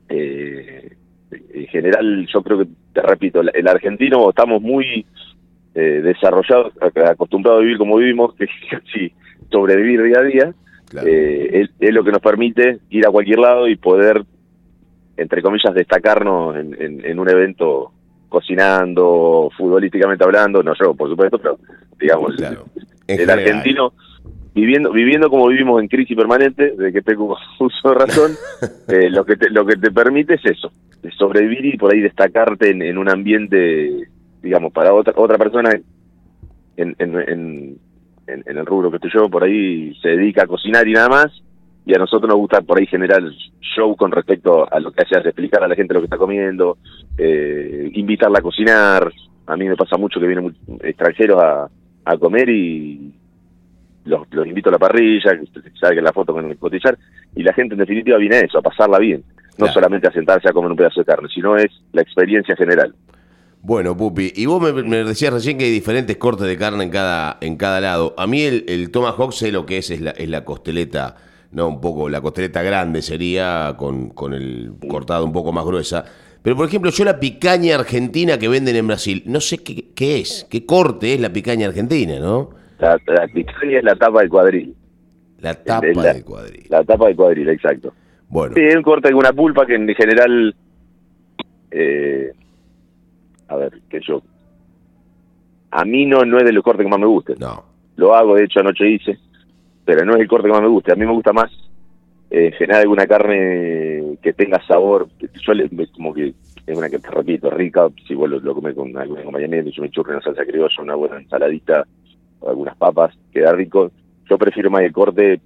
Eh, 0.09 0.97
en 1.31 1.67
general, 1.67 2.27
yo 2.33 2.43
creo 2.43 2.59
que, 2.59 2.67
te 2.95 3.03
repito, 3.03 3.41
el 3.41 3.69
argentino 3.69 4.31
estamos 4.31 4.63
muy 4.63 5.05
eh, 5.75 6.01
desarrollados, 6.03 6.73
acostumbrados 7.07 7.61
a 7.61 7.63
vivir 7.63 7.79
como 7.79 7.99
vivimos, 7.99 8.35
que 8.35 8.49
casi 8.71 9.13
sobrevivir 9.51 10.03
día 10.03 10.19
a 10.19 10.23
día. 10.23 10.55
Eh, 11.07 11.69
es, 11.79 11.95
lo 11.95 12.03
que 12.03 12.11
nos 12.11 12.21
permite 12.21 12.79
ir 12.91 13.07
a 13.07 13.11
cualquier 13.11 13.39
lado 13.39 13.69
y 13.69 13.77
poder, 13.77 14.25
entre 15.17 15.41
comillas, 15.41 15.75
destacarnos 15.75 16.57
en, 16.57 17.19
un 17.19 17.29
evento 17.29 17.93
cocinando, 18.29 19.51
futbolísticamente 19.57 20.25
hablando, 20.25 20.63
no 20.63 20.75
yo, 20.75 20.95
por 20.95 21.09
supuesto, 21.09 21.39
pero 21.39 21.59
digamos, 21.99 22.35
el 23.07 23.31
argentino 23.31 23.93
viviendo 24.55 24.91
viviendo 24.93 25.31
como 25.31 25.49
vivimos 25.49 25.81
en 25.81 25.89
crisis 25.89 26.17
permanente, 26.17 26.73
de 26.77 26.93
que 26.93 27.03
tengo 27.03 27.37
uso 27.61 27.89
de 27.89 27.95
razón, 27.95 28.33
eh, 28.89 29.11
lo 29.11 29.25
que 29.25 29.37
te, 29.37 29.51
lo 29.51 29.65
que 29.65 29.77
te 29.77 29.91
permite 29.91 30.35
es 30.35 30.45
eso, 30.45 30.73
de 31.03 31.11
sobrevivir 31.13 31.67
y 31.67 31.77
por 31.77 31.93
ahí 31.93 32.01
destacarte 32.01 32.71
en, 32.71 32.99
un 32.99 33.09
ambiente, 33.09 34.09
digamos, 34.43 34.73
para 34.73 34.93
otra 34.93 35.13
otra 35.17 35.39
persona 35.39 35.71
en, 36.77 36.97
en, 36.99 37.79
en, 38.27 38.59
el 38.59 38.67
rubro 38.67 38.91
que 38.91 38.97
estoy 38.97 39.11
yo, 39.13 39.29
por 39.29 39.45
ahí 39.45 39.95
se 40.03 40.11
dedica 40.11 40.43
a 40.43 40.47
cocinar 40.47 40.87
y 40.87 40.93
nada 40.93 41.09
más, 41.09 41.43
y 41.89 41.95
a 41.95 41.99
nosotros 41.99 42.29
nos 42.29 42.37
gusta 42.37 42.61
por 42.61 42.79
ahí 42.79 42.87
generar 42.87 43.23
show 43.63 43.97
con 43.97 44.13
respecto 44.13 44.71
a 44.71 44.79
lo 44.79 44.93
que 44.93 45.05
hace, 45.05 45.27
explicar 45.27 45.65
a 45.65 45.69
la 45.69 45.75
gente 45.75 45.95
lo 45.95 46.01
que 46.01 46.05
está 46.05 46.19
comiendo, 46.19 46.77
eh, 47.17 47.91
invitarla 47.95 48.41
a 48.41 48.43
cocinar, 48.43 49.11
a 49.47 49.57
mí 49.57 49.67
me 49.67 49.75
pasa 49.75 49.97
mucho 49.97 50.21
que 50.21 50.27
vienen 50.27 50.55
extranjeros 50.83 51.43
a, 51.43 51.67
a 52.05 52.19
comer 52.19 52.51
y 52.51 53.11
los, 54.05 54.21
invito 54.47 54.69
a 54.69 54.73
la 54.73 54.79
parrilla, 54.79 55.31
que 55.39 55.71
salga 55.81 56.03
la 56.03 56.13
foto 56.13 56.35
con 56.35 56.51
el 56.51 56.59
cotizar, 56.59 56.99
y 57.35 57.43
la 57.43 57.55
gente 57.55 57.73
en 57.73 57.81
definitiva 57.81 58.19
viene 58.19 58.37
a 58.37 58.41
eso, 58.41 58.59
a 58.59 58.63
pasarla 58.63 58.99
bien, 58.99 59.25
no 59.57 59.67
solamente 59.69 60.09
a 60.09 60.13
sentarse 60.13 60.47
a 60.47 60.53
comer 60.53 60.71
un 60.71 60.77
pedazo 60.77 61.01
de 61.01 61.07
carne, 61.07 61.31
sino 61.35 61.57
es 61.57 61.73
la 61.95 62.03
experiencia 62.03 62.55
general. 62.55 62.95
Bueno, 63.63 63.97
Pupi, 63.97 64.31
y 64.37 64.45
vos 64.45 64.61
me, 64.61 65.05
decías 65.05 65.33
recién 65.33 65.57
que 65.57 65.65
hay 65.65 65.73
diferentes 65.73 66.19
cortes 66.19 66.47
de 66.47 66.59
carne 66.59 66.85
en 66.85 66.91
cada, 66.91 67.39
en 67.41 67.57
cada 67.57 67.81
lado. 67.81 68.15
A 68.19 68.27
mí 68.27 68.43
el, 68.43 68.67
el 68.69 68.91
tomahawk 68.91 69.33
sé 69.33 69.53
lo 69.53 69.65
que 69.65 69.79
es, 69.79 69.91
es 69.91 70.03
la, 70.03 70.11
es 70.11 70.29
la 70.29 70.45
costeleta 70.45 71.17
no, 71.53 71.69
un 71.69 71.81
poco, 71.81 72.09
la 72.09 72.21
costeleta 72.21 72.63
grande 72.63 73.03
sería 73.03 73.75
con, 73.79 74.11
con 74.11 74.35
el 74.35 74.73
cortado 74.89 75.25
un 75.25 75.33
poco 75.33 75.53
más 75.53 75.65
gruesa. 75.65 76.05
Pero, 76.43 76.57
por 76.57 76.67
ejemplo, 76.69 76.91
yo 76.91 77.05
la 77.05 77.19
picaña 77.19 77.75
argentina 77.75 78.39
que 78.39 78.49
venden 78.49 78.77
en 78.77 78.87
Brasil, 78.87 79.23
no 79.27 79.41
sé 79.41 79.59
qué, 79.59 79.87
qué 79.95 80.21
es, 80.21 80.47
qué 80.51 80.65
corte 80.65 81.15
es 81.15 81.21
la 81.21 81.33
picaña 81.33 81.67
argentina, 81.69 82.19
¿no? 82.21 82.51
La, 82.79 82.99
la 83.07 83.27
picaña 83.27 83.79
es 83.79 83.85
la 83.85 83.97
tapa 83.97 84.21
del 84.21 84.29
cuadril. 84.31 84.75
La 85.41 85.55
tapa 85.55 85.87
la- 86.03 86.13
del 86.15 86.25
cuadril. 86.25 86.67
La 86.69 86.85
tapa 86.85 87.07
del 87.07 87.17
cuadril, 87.17 87.49
exacto. 87.49 87.93
Bueno, 88.29 88.55
Sí, 88.55 88.61
es 88.63 88.77
un 88.77 88.83
corte 88.83 89.09
con 89.11 89.19
una 89.19 89.33
pulpa 89.33 89.67
que 89.67 89.75
en 89.75 89.89
general, 89.95 90.55
eh, 91.71 92.33
a 93.49 93.57
ver, 93.57 93.81
que 93.89 94.01
yo, 94.07 94.23
a 95.71 95.85
mí 95.85 96.07
no, 96.07 96.25
no 96.25 96.39
es 96.39 96.45
de 96.45 96.53
los 96.53 96.63
cortes 96.63 96.85
que 96.85 96.91
más 96.91 97.01
me 97.01 97.07
gusten. 97.07 97.37
no. 97.39 97.65
Lo 97.97 98.15
hago, 98.15 98.37
de 98.37 98.45
hecho 98.45 98.61
anoche 98.61 98.89
hice, 98.89 99.19
pero 99.89 100.05
no 100.05 100.17
es 100.17 100.21
el 100.21 100.29
corte 100.29 100.49
que 100.49 100.53
más 100.53 100.61
me 100.61 100.69
guste. 100.69 100.93
A 100.93 100.97
mí 100.97 101.07
me 101.07 101.13
gusta 101.13 101.33
más, 101.33 101.51
eh, 102.31 102.53
alguna 102.75 103.07
carne 103.07 104.19
que 104.21 104.35
tenga 104.35 104.61
sabor. 104.67 105.09
Yo 105.41 105.55
le, 105.55 105.67
como 105.93 106.13
que 106.13 106.35
es 106.67 106.77
una 106.77 106.91
que 106.91 106.99
te 106.99 107.09
repito, 107.11 107.49
rica. 107.49 107.89
Si 108.07 108.15
vos 108.15 108.29
lo, 108.29 108.39
lo 108.39 108.55
comes 108.55 108.75
con 108.75 108.95
algún 108.99 109.19
acompañamiento, 109.19 109.71
yo 109.71 109.81
me 109.81 109.89
churro 109.89 110.13
una 110.13 110.21
salsa 110.21 110.45
criolla, 110.45 110.83
una 110.83 110.95
buena 110.95 111.17
ensaladita 111.17 111.87
o 112.41 112.51
algunas 112.51 112.77
papas, 112.77 113.17
queda 113.33 113.53
rico. 113.55 113.91
Yo 114.29 114.37
prefiero 114.37 114.71
más 114.71 114.83
el 114.83 114.93
corte, 114.93 115.41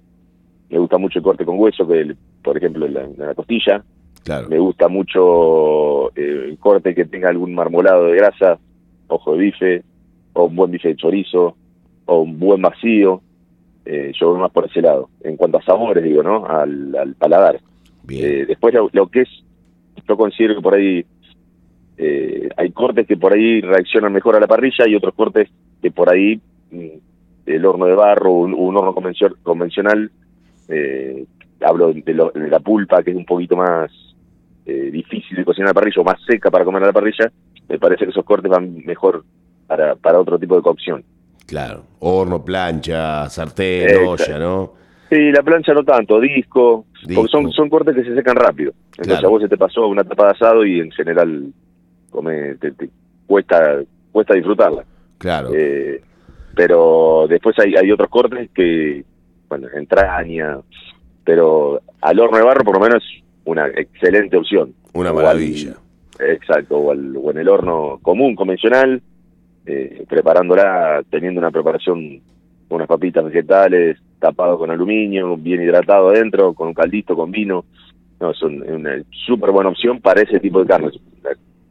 me 0.69 0.77
gusta 0.77 0.97
mucho 0.97 1.19
el 1.19 1.23
corte 1.23 1.45
con 1.45 1.57
hueso, 1.57 1.87
que 1.87 2.01
el- 2.01 2.17
por 2.43 2.57
ejemplo 2.57 2.85
la, 2.89 3.07
la 3.15 3.33
costilla. 3.35 3.81
Claro. 4.25 4.49
Me 4.49 4.59
gusta 4.59 4.89
mucho 4.89 6.09
eh, 6.17 6.47
el 6.49 6.57
corte 6.57 6.93
que 6.93 7.05
tenga 7.05 7.29
algún 7.29 7.55
marmolado 7.55 8.07
de 8.07 8.17
grasa, 8.17 8.59
ojo 9.07 9.37
de 9.37 9.37
bife, 9.39 9.83
o 10.33 10.43
un 10.47 10.55
buen 10.57 10.71
bife 10.71 10.89
de 10.89 10.95
chorizo, 10.97 11.55
o 12.07 12.19
un 12.23 12.37
buen 12.37 12.61
vacío. 12.61 13.21
Eh, 13.85 14.11
yo 14.19 14.29
voy 14.31 14.39
más 14.39 14.51
por 14.51 14.65
ese 14.65 14.81
lado. 14.81 15.09
En 15.23 15.35
cuanto 15.37 15.57
a 15.57 15.63
sabores, 15.63 16.03
digo, 16.03 16.23
¿no? 16.23 16.45
Al, 16.45 16.95
al 16.95 17.15
paladar. 17.15 17.59
Bien. 18.03 18.25
Eh, 18.25 18.45
después 18.45 18.73
lo, 18.73 18.89
lo 18.93 19.07
que 19.07 19.21
es, 19.21 19.29
yo 20.07 20.17
considero 20.17 20.55
que 20.55 20.61
por 20.61 20.73
ahí 20.75 21.05
eh, 21.97 22.49
hay 22.57 22.71
cortes 22.71 23.05
que 23.07 23.17
por 23.17 23.33
ahí 23.33 23.61
reaccionan 23.61 24.13
mejor 24.13 24.35
a 24.35 24.39
la 24.39 24.47
parrilla 24.47 24.87
y 24.87 24.95
otros 24.95 25.13
cortes 25.13 25.49
que 25.81 25.91
por 25.91 26.09
ahí 26.11 26.39
mm, 26.71 26.87
el 27.45 27.65
horno 27.65 27.85
de 27.85 27.95
barro, 27.95 28.31
un, 28.31 28.53
un 28.53 28.75
horno 28.77 28.93
convencio- 28.95 29.35
convencional, 29.43 30.09
eh, 30.69 31.25
hablo 31.61 31.93
de, 31.93 32.13
lo- 32.13 32.31
de 32.31 32.49
la 32.49 32.59
pulpa 32.59 33.03
que 33.03 33.11
es 33.11 33.17
un 33.17 33.25
poquito 33.25 33.55
más 33.55 33.91
eh, 34.65 34.89
difícil 34.91 35.37
de 35.37 35.45
cocinar 35.45 35.67
a 35.67 35.69
la 35.71 35.73
parrilla 35.73 36.01
o 36.01 36.05
más 36.05 36.21
seca 36.25 36.49
para 36.49 36.65
comer 36.65 36.83
a 36.83 36.87
la 36.87 36.93
parrilla, 36.93 37.31
me 37.69 37.77
parece 37.79 38.05
que 38.05 38.11
esos 38.11 38.25
cortes 38.25 38.49
van 38.49 38.83
mejor 38.85 39.23
para, 39.67 39.95
para 39.95 40.19
otro 40.19 40.39
tipo 40.39 40.55
de 40.55 40.61
cocción. 40.61 41.03
Claro. 41.47 41.83
Horno, 41.99 42.43
plancha, 42.43 43.29
sartén, 43.29 43.97
olla, 44.05 44.39
¿no? 44.39 44.73
Sí, 45.09 45.31
la 45.31 45.43
plancha 45.43 45.73
no 45.73 45.83
tanto, 45.83 46.19
disco, 46.19 46.85
Disco. 47.05 47.13
porque 47.21 47.31
son, 47.31 47.51
son 47.51 47.69
cortes 47.69 47.93
que 47.95 48.03
se 48.03 48.15
secan 48.15 48.35
rápido. 48.35 48.73
Entonces 48.91 49.13
Claro. 49.19 49.27
a 49.27 49.31
vos 49.31 49.41
se 49.43 49.49
te 49.49 49.57
pasó 49.57 49.87
una 49.87 50.03
tapa 50.03 50.25
de 50.25 50.31
asado 50.31 50.65
y 50.65 50.79
en 50.79 50.91
general 50.91 51.53
come, 52.09 52.55
te, 52.55 52.71
te 52.71 52.89
cuesta 53.27 53.81
cuesta 54.11 54.33
disfrutarla. 54.33 54.83
Claro. 55.19 55.49
Eh, 55.53 56.01
pero 56.55 57.25
después 57.27 57.57
hay, 57.59 57.75
hay 57.75 57.91
otros 57.91 58.09
cortes 58.09 58.49
que, 58.53 59.03
bueno, 59.49 59.67
entraña, 59.75 60.57
pero 61.23 61.81
al 62.01 62.19
horno 62.19 62.37
de 62.37 62.43
barro 62.43 62.63
por 62.63 62.75
lo 62.75 62.79
menos 62.79 63.03
es 63.03 63.23
una 63.45 63.67
excelente 63.67 64.37
opción. 64.37 64.73
Una 64.93 65.11
O 65.11 65.17
al- 65.19 65.23
maravilla. 65.25 65.73
exacto, 66.19 66.77
o, 66.77 66.91
al- 66.91 67.15
o 67.17 67.31
en 67.31 67.37
el 67.39 67.49
horno 67.49 67.99
común, 68.01 68.35
convencional, 68.35 69.01
eh, 69.65 70.05
preparándola, 70.09 71.03
teniendo 71.09 71.39
una 71.39 71.51
preparación 71.51 72.21
con 72.67 72.75
unas 72.77 72.87
papitas 72.87 73.23
vegetales, 73.25 73.97
tapado 74.19 74.57
con 74.57 74.71
aluminio, 74.71 75.37
bien 75.37 75.61
hidratado 75.61 76.09
adentro, 76.09 76.53
con 76.53 76.69
un 76.69 76.73
caldito, 76.73 77.15
con 77.15 77.31
vino. 77.31 77.65
No, 78.19 78.31
es 78.31 78.41
un- 78.41 78.63
una 78.63 79.01
súper 79.25 79.51
buena 79.51 79.69
opción 79.69 79.99
para 79.99 80.21
ese 80.21 80.39
tipo 80.39 80.59
de 80.61 80.67
carnes. 80.67 80.93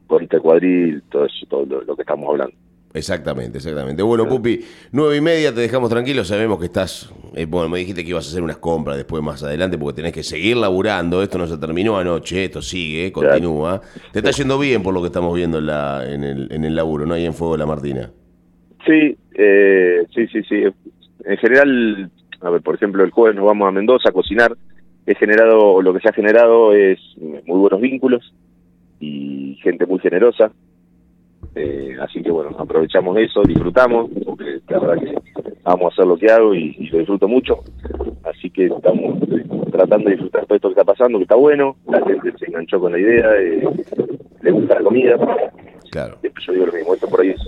Colita 0.07 0.37
de 0.37 0.43
cuadril, 0.43 1.03
todo 1.11 1.25
eso, 1.25 1.47
todo 1.49 1.65
lo, 1.65 1.83
lo 1.83 1.97
que 1.97 2.03
estamos 2.03 2.29
hablando. 2.29 2.55
Exactamente, 2.95 3.59
exactamente. 3.59 4.03
Bueno, 4.03 4.29
Pupi, 4.29 4.61
nueve 4.91 5.17
y 5.17 5.21
media, 5.23 5.55
te 5.55 5.61
dejamos 5.63 5.89
tranquilo. 5.89 6.25
Sabemos 6.25 6.59
que 6.59 6.67
estás. 6.67 7.11
eh, 7.35 7.47
bueno, 7.47 7.69
me 7.71 7.79
dijiste 7.79 8.05
que 8.05 8.11
ibas 8.11 8.27
a 8.27 8.29
hacer 8.31 8.43
unas 8.43 8.59
compras 8.59 8.97
después 8.99 9.23
más 9.23 9.43
adelante 9.43 9.79
porque 9.79 9.97
tenés 9.97 10.13
que 10.13 10.23
seguir 10.23 10.59
laburando. 10.59 11.23
Esto 11.23 11.39
no 11.39 11.47
se 11.47 11.57
terminó 11.57 11.97
anoche, 11.97 12.45
esto 12.45 12.61
sigue, 12.61 13.11
continúa. 13.11 13.81
Te 14.13 14.19
está 14.19 14.31
yendo 14.31 14.59
bien 14.59 14.83
por 14.83 14.93
lo 14.93 15.01
que 15.01 15.07
estamos 15.07 15.35
viendo 15.35 15.59
en, 15.59 15.67
la, 15.67 16.05
en, 16.07 16.23
el, 16.23 16.53
en 16.53 16.65
el 16.65 16.75
laburo, 16.75 17.07
¿no? 17.07 17.15
Ahí 17.15 17.25
en 17.25 17.33
Fuego 17.33 17.55
de 17.55 17.59
la 17.61 17.67
Martina. 17.67 18.11
Sí, 18.87 19.17
eh, 19.35 20.05
sí, 20.15 20.27
sí, 20.27 20.43
sí. 20.49 20.63
En 21.25 21.37
general, 21.39 22.11
a 22.41 22.51
ver, 22.51 22.61
por 22.61 22.75
ejemplo, 22.75 23.05
el 23.05 23.11
jueves 23.11 23.37
nos 23.37 23.47
vamos 23.47 23.69
a 23.69 23.73
Mendoza 23.73 24.11
a 24.11 24.13
cocinar. 24.13 24.55
He 25.07 25.15
generado, 25.15 25.81
lo 25.81 25.95
que 25.95 26.01
se 26.01 26.09
ha 26.09 26.13
generado 26.13 26.75
es 26.75 26.99
muy 27.19 27.59
buenos 27.59 27.81
vínculos 27.81 28.35
y 29.01 29.59
gente 29.63 29.87
muy 29.87 29.99
generosa. 30.01 30.53
Eh, 31.55 31.97
así 32.01 32.23
que 32.23 32.31
bueno, 32.31 32.57
aprovechamos 32.59 33.17
eso, 33.19 33.43
disfrutamos, 33.43 34.11
porque 34.25 34.61
la 34.69 34.79
verdad 34.79 35.03
que 35.03 35.15
vamos 35.63 35.85
a 35.85 35.89
hacer 35.95 36.07
lo 36.07 36.17
que 36.17 36.31
hago 36.31 36.55
y, 36.55 36.75
y 36.79 36.87
lo 36.89 36.99
disfruto 36.99 37.29
mucho. 37.29 37.61
Así 38.25 38.51
que 38.51 38.67
estamos 38.67 39.21
eh, 39.23 39.45
tratando 39.71 40.07
de 40.07 40.13
disfrutar 40.13 40.47
todo 40.47 40.57
esto 40.57 40.69
que 40.69 40.81
está 40.81 40.85
pasando, 40.85 41.19
que 41.19 41.25
está 41.25 41.35
bueno. 41.37 41.77
La 41.87 42.01
gente 42.03 42.33
se 42.39 42.47
enganchó 42.47 42.81
con 42.81 42.93
la 42.93 42.99
idea, 42.99 43.27
eh, 43.37 43.69
le 44.43 44.51
gusta 44.51 44.75
la 44.75 44.83
comida 44.83 45.17
Claro. 45.91 46.19
yo 46.23 46.53
digo 46.53 46.67
lo 46.67 46.73
mismo, 46.73 46.95
esto 46.95 47.07
por 47.09 47.21
ahí 47.21 47.31
es 47.31 47.41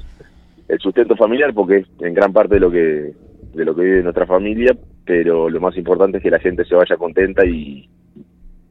el 0.69 0.79
sustento 0.79 1.17
familiar 1.17 1.53
porque 1.55 1.79
es 1.79 1.87
en 2.01 2.15
gran 2.15 2.33
parte 2.33 2.55
de 2.55 2.61
lo 2.61 2.71
que 2.71 3.13
de 3.55 3.65
lo 3.65 3.75
que 3.75 3.83
vive 3.83 4.03
nuestra 4.03 4.27
familia, 4.27 4.77
pero 5.05 5.49
lo 5.49 5.61
más 5.61 5.77
importante 5.77 6.19
es 6.19 6.23
que 6.23 6.31
la 6.31 6.41
gente 6.41 6.65
se 6.65 6.75
vaya 6.75 6.97
contenta 6.97 7.47
y 7.47 7.89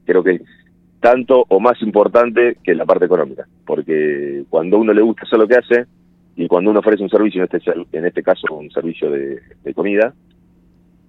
creo 0.06 0.24
que 0.24 0.42
tanto 1.04 1.46
o 1.50 1.60
más 1.60 1.80
importante 1.82 2.56
que 2.64 2.74
la 2.74 2.86
parte 2.86 3.04
económica, 3.06 3.46
porque 3.66 4.44
cuando 4.50 4.78
a 4.78 4.80
uno 4.80 4.94
le 4.94 5.02
gusta 5.02 5.24
hacer 5.26 5.38
lo 5.38 5.48
que 5.50 5.56
hace 5.58 5.86
y 6.38 6.48
cuando 6.48 6.72
uno 6.72 6.80
ofrece 6.80 7.04
un 7.04 7.10
servicio, 7.10 7.44
en 7.44 7.50
este 7.52 7.98
en 7.98 8.06
este 8.06 8.24
caso 8.24 8.54
un 8.56 8.72
servicio 8.72 9.12
de, 9.12 9.40
de 9.66 9.74
comida, 9.74 10.14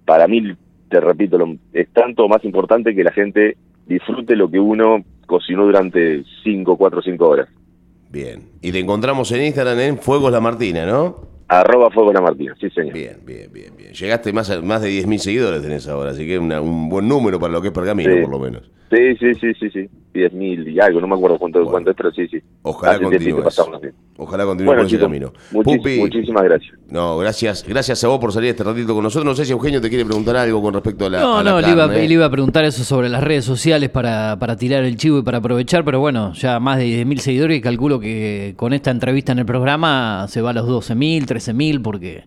para 0.05 0.27
mí, 0.27 0.53
te 0.89 0.99
repito, 0.99 1.37
lo- 1.37 1.55
es 1.73 1.87
tanto 1.93 2.25
o 2.25 2.27
más 2.29 2.43
importante 2.43 2.93
que 2.93 3.03
la 3.05 3.11
gente 3.13 3.55
disfrute 3.87 4.35
lo 4.35 4.51
que 4.51 4.59
uno 4.59 5.03
cocinó 5.25 5.63
durante 5.65 6.23
5, 6.43 6.75
4, 6.77 7.01
5 7.01 7.27
horas. 7.29 7.47
Bien. 8.11 8.41
Y 8.61 8.71
te 8.73 8.79
encontramos 8.79 9.31
en 9.31 9.43
Instagram 9.45 9.79
en 9.79 9.97
Fuegos 9.97 10.31
La 10.31 10.41
Martina, 10.41 10.85
¿no? 10.85 11.33
Arroba 11.47 11.89
Fuego 11.91 12.11
La 12.11 12.21
Martina, 12.21 12.53
sí 12.59 12.69
señor. 12.69 12.93
Bien, 12.93 13.17
bien, 13.25 13.49
bien, 13.53 13.73
bien. 13.77 13.93
Llegaste 13.93 14.33
más, 14.33 14.49
a- 14.49 14.61
más 14.61 14.81
de 14.81 14.89
10.000 14.89 15.19
seguidores 15.19 15.61
tenés 15.61 15.87
ahora, 15.87 16.11
así 16.11 16.25
que 16.27 16.37
una- 16.37 16.59
un 16.61 16.89
buen 16.89 17.07
número 17.07 17.39
para 17.39 17.53
lo 17.53 17.61
que 17.61 17.67
es 17.69 17.73
Pergamino, 17.73 18.13
Sí. 18.13 18.21
por 18.21 18.31
lo 18.31 18.39
menos. 18.39 18.69
Sí, 18.91 19.15
sí, 19.19 19.33
sí, 19.35 19.53
sí, 19.59 19.69
sí. 19.71 19.89
10.000 20.13 20.69
y 20.71 20.79
algo, 20.79 21.01
no 21.01 21.07
me 21.07 21.15
acuerdo 21.15 21.37
cuánto, 21.37 21.59
Bueno. 21.59 21.71
cuánto 21.71 21.89
es, 21.91 21.97
pero 21.97 22.11
sí, 22.11 22.25
sí. 22.29 22.37
Ojalá 22.61 22.93
así. 22.93 23.87
Ojalá 24.17 24.45
continúe 24.45 24.65
Bueno, 24.67 24.81
por 24.83 24.87
ese 24.87 24.97
camino. 24.99 25.33
muchis- 25.51 25.77
Pupi, 25.77 25.99
muchísimas 25.99 26.43
gracias. 26.43 26.73
No, 26.89 27.17
gracias, 27.17 27.65
gracias 27.67 28.01
a 28.03 28.07
vos 28.07 28.19
por 28.19 28.31
salir 28.31 28.51
este 28.51 28.63
ratito 28.63 28.93
con 28.93 29.03
nosotros. 29.03 29.25
No 29.25 29.35
sé 29.35 29.43
si 29.43 29.51
Eugenio 29.51 29.81
te 29.81 29.89
quiere 29.89 30.05
preguntar 30.05 30.37
algo 30.37 30.61
con 30.61 30.73
respecto 30.73 31.07
a 31.07 31.09
la. 31.09 31.19
No, 31.19 31.37
a 31.39 31.43
la 31.43 31.51
no, 31.51 31.59
le 31.61 31.69
iba, 31.69 31.87
carne. 31.87 32.07
le 32.07 32.13
iba 32.13 32.25
a 32.25 32.29
preguntar 32.31 32.63
eso 32.63 32.85
sobre 32.85 33.09
las 33.09 33.21
redes 33.23 33.43
sociales 33.43 33.89
para, 33.89 34.37
para 34.39 34.55
tirar 34.55 34.85
el 34.85 34.95
chivo 34.95 35.19
y 35.19 35.23
para 35.23 35.39
aprovechar, 35.39 35.83
pero 35.83 35.99
bueno, 35.99 36.31
ya 36.33 36.61
más 36.61 36.77
de 36.77 36.85
10.000 36.85 37.17
seguidores 37.17 37.57
y 37.57 37.61
calculo 37.61 37.99
que 37.99 38.53
con 38.55 38.71
esta 38.71 38.91
entrevista 38.91 39.33
en 39.33 39.39
el 39.39 39.45
programa 39.45 40.27
se 40.29 40.41
va 40.41 40.51
a 40.51 40.53
los 40.53 40.65
12.000, 40.65 41.25
13.000 41.25 41.81
porque 41.81 42.23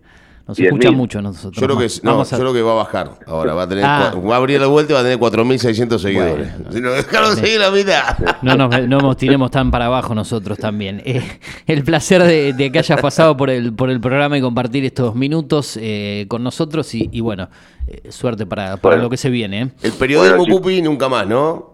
nos 0.49 0.57
10.000. 0.57 0.65
escucha 0.65 0.91
mucho 0.91 1.19
a 1.19 1.21
nosotros. 1.21 1.55
Yo 1.55 1.67
creo, 1.67 1.77
que, 1.77 1.87
no, 2.03 2.21
a- 2.21 2.23
yo 2.25 2.37
creo 2.37 2.53
que 2.53 2.61
va 2.61 2.71
a 2.71 2.75
bajar 2.75 3.11
ahora. 3.27 3.53
Va 3.53 3.63
a, 3.63 3.69
tener, 3.69 3.85
Ah. 3.85 4.11
va 4.15 4.33
a 4.33 4.37
abrir 4.37 4.59
la 4.59 4.67
vuelta 4.67 4.91
y 4.91 4.95
va 4.95 4.99
a 4.99 5.03
tener 5.03 5.17
4.600 5.19 6.01
seguidores. 6.01 6.51
Bueno. 6.57 6.71
si 6.71 6.81
nos 6.81 6.95
dejaron 6.95 7.35
seguir 7.37 7.59
la 7.59 7.71
mitad. 7.71 8.17
No 8.41 8.55
nos, 8.55 8.87
no 8.87 8.99
nos 8.99 9.17
tiremos 9.17 9.51
tan 9.51 9.69
para 9.71 9.85
abajo 9.85 10.15
nosotros 10.15 10.57
también. 10.57 11.01
Eh, 11.05 11.21
el 11.67 11.83
placer 11.83 12.23
de, 12.23 12.53
de 12.53 12.71
que 12.71 12.79
hayas 12.79 12.99
pasado 13.01 13.35
por 13.37 13.49
el, 13.49 13.73
por 13.73 13.89
el 13.89 13.99
programa 14.01 14.37
y 14.37 14.41
compartir 14.41 14.85
estos 14.85 15.13
minutos 15.15 15.77
eh, 15.81 16.25
con 16.29 16.43
nosotros 16.43 16.93
y, 16.95 17.09
y 17.11 17.19
bueno, 17.21 17.49
eh, 17.87 18.11
suerte 18.11 18.45
para, 18.45 18.77
para 18.77 18.95
Bueno. 18.95 19.03
lo 19.03 19.09
que 19.09 19.17
se 19.17 19.29
viene. 19.29 19.61
¿eh? 19.61 19.69
El 19.83 19.91
periodismo, 19.93 20.37
Bueno, 20.37 20.53
sí. 20.55 20.59
Pupi, 20.59 20.81
nunca 20.81 21.07
más, 21.09 21.27
¿no? 21.27 21.73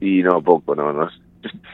Y 0.00 0.22
no, 0.22 0.42
poco, 0.42 0.74
no, 0.74 0.92
no. 0.92 1.08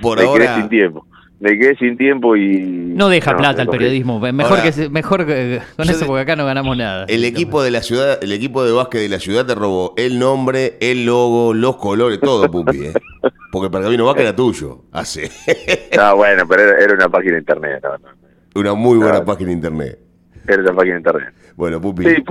Por 0.00 0.18
me 0.20 0.24
ahora- 0.24 0.44
quedé 0.46 0.56
sin 0.56 0.68
tiempo. 0.68 1.06
Me 1.42 1.58
quedé 1.58 1.74
sin 1.74 1.96
tiempo 1.96 2.36
y... 2.36 2.60
No 2.60 3.08
deja 3.08 3.36
plata 3.36 3.62
el 3.62 3.68
periodismo. 3.68 4.20
Mejor 4.20 4.44
Ahora, 4.52 4.62
que 4.62 4.70
se- 4.70 4.88
mejor 4.88 5.26
que- 5.26 5.60
con 5.76 5.90
eso 5.90 6.06
porque 6.06 6.22
acá 6.22 6.36
no 6.36 6.46
ganamos 6.46 6.76
nada. 6.76 7.04
El 7.08 7.24
equipo 7.24 7.64
de 7.64 7.72
la 7.72 7.82
ciudad, 7.82 8.22
el 8.22 8.30
equipo 8.30 8.62
de 8.64 8.70
básquet 8.70 9.00
de 9.00 9.08
la 9.08 9.18
ciudad 9.18 9.44
te 9.44 9.56
robó 9.56 9.92
el 9.96 10.20
nombre, 10.20 10.76
el 10.80 11.04
logo, 11.04 11.52
los 11.52 11.78
colores, 11.78 12.20
todo, 12.20 12.48
Pupi, 12.48 12.84
¿eh? 12.84 12.92
Porque 13.50 13.66
el 13.66 13.72
Pergamino 13.72 14.04
Básquet 14.04 14.22
era 14.22 14.36
tuyo, 14.36 14.84
hace 14.92 15.32
No, 15.96 16.14
bueno, 16.14 16.46
pero 16.48 16.62
era, 16.62 16.94
una 16.94 17.08
página 17.08 17.32
de 17.32 17.38
internet, 17.40 17.82
no, 17.82 18.60
una 18.60 18.74
muy 18.74 18.98
buena 18.98 19.24
página 19.24 19.48
de 19.48 19.54
internet. 19.54 19.98
Una 20.48 20.72
página 20.74 20.94
de 20.94 20.98
internet. 20.98 21.34
Bueno, 21.56 21.80
Pupi. 21.80 22.04
Sí, 22.04 22.24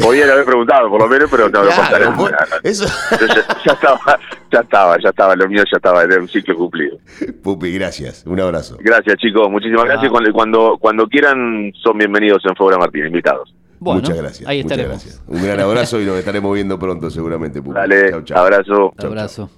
podían 0.00 0.30
haber 0.30 0.44
preguntado 0.44 0.88
por 0.88 1.00
lo 1.00 1.08
menos, 1.08 1.28
pero 1.30 1.48
no, 1.48 1.64
no 1.64 1.70
Claro, 1.70 2.14
eso, 2.62 2.86
ya, 3.10 3.26
ya 3.66 3.72
estaba, 3.72 4.18
ya 4.50 4.60
estaba, 4.60 4.96
ya 5.02 5.08
estaba, 5.10 5.36
lo 5.36 5.48
mío 5.48 5.62
ya 5.70 5.76
estaba, 5.76 6.02
era 6.04 6.18
un 6.20 6.28
ciclo 6.28 6.56
cumplido. 6.56 6.98
Pupi, 7.42 7.72
gracias. 7.72 8.24
Un 8.26 8.40
abrazo. 8.40 8.78
Gracias 8.80 9.16
chicos, 9.18 9.50
muchísimas 9.50 9.84
gracias. 9.84 10.10
Cuando, 10.10 10.32
cuando, 10.32 10.78
cuando 10.80 11.06
quieran 11.08 11.72
son 11.82 11.98
bienvenidos 11.98 12.42
en 12.46 12.54
Fobra 12.56 12.78
Martín, 12.78 13.06
invitados. 13.06 13.54
Bueno, 13.78 14.00
muchas 14.00 14.16
gracias. 14.16 14.48
ahí 14.48 14.62
muchas 14.62 14.78
estaremos. 14.78 15.04
gracias. 15.04 15.22
Un 15.26 15.42
gran 15.42 15.60
abrazo 15.60 16.00
y 16.00 16.04
nos 16.04 16.16
estaremos 16.18 16.54
viendo 16.54 16.78
pronto 16.78 17.10
seguramente. 17.10 17.60
Pupi. 17.62 17.74
Dale, 17.74 18.10
Chau, 18.10 18.22
chau. 18.22 18.38
abrazo. 18.38 18.94
Abrazo. 18.98 19.50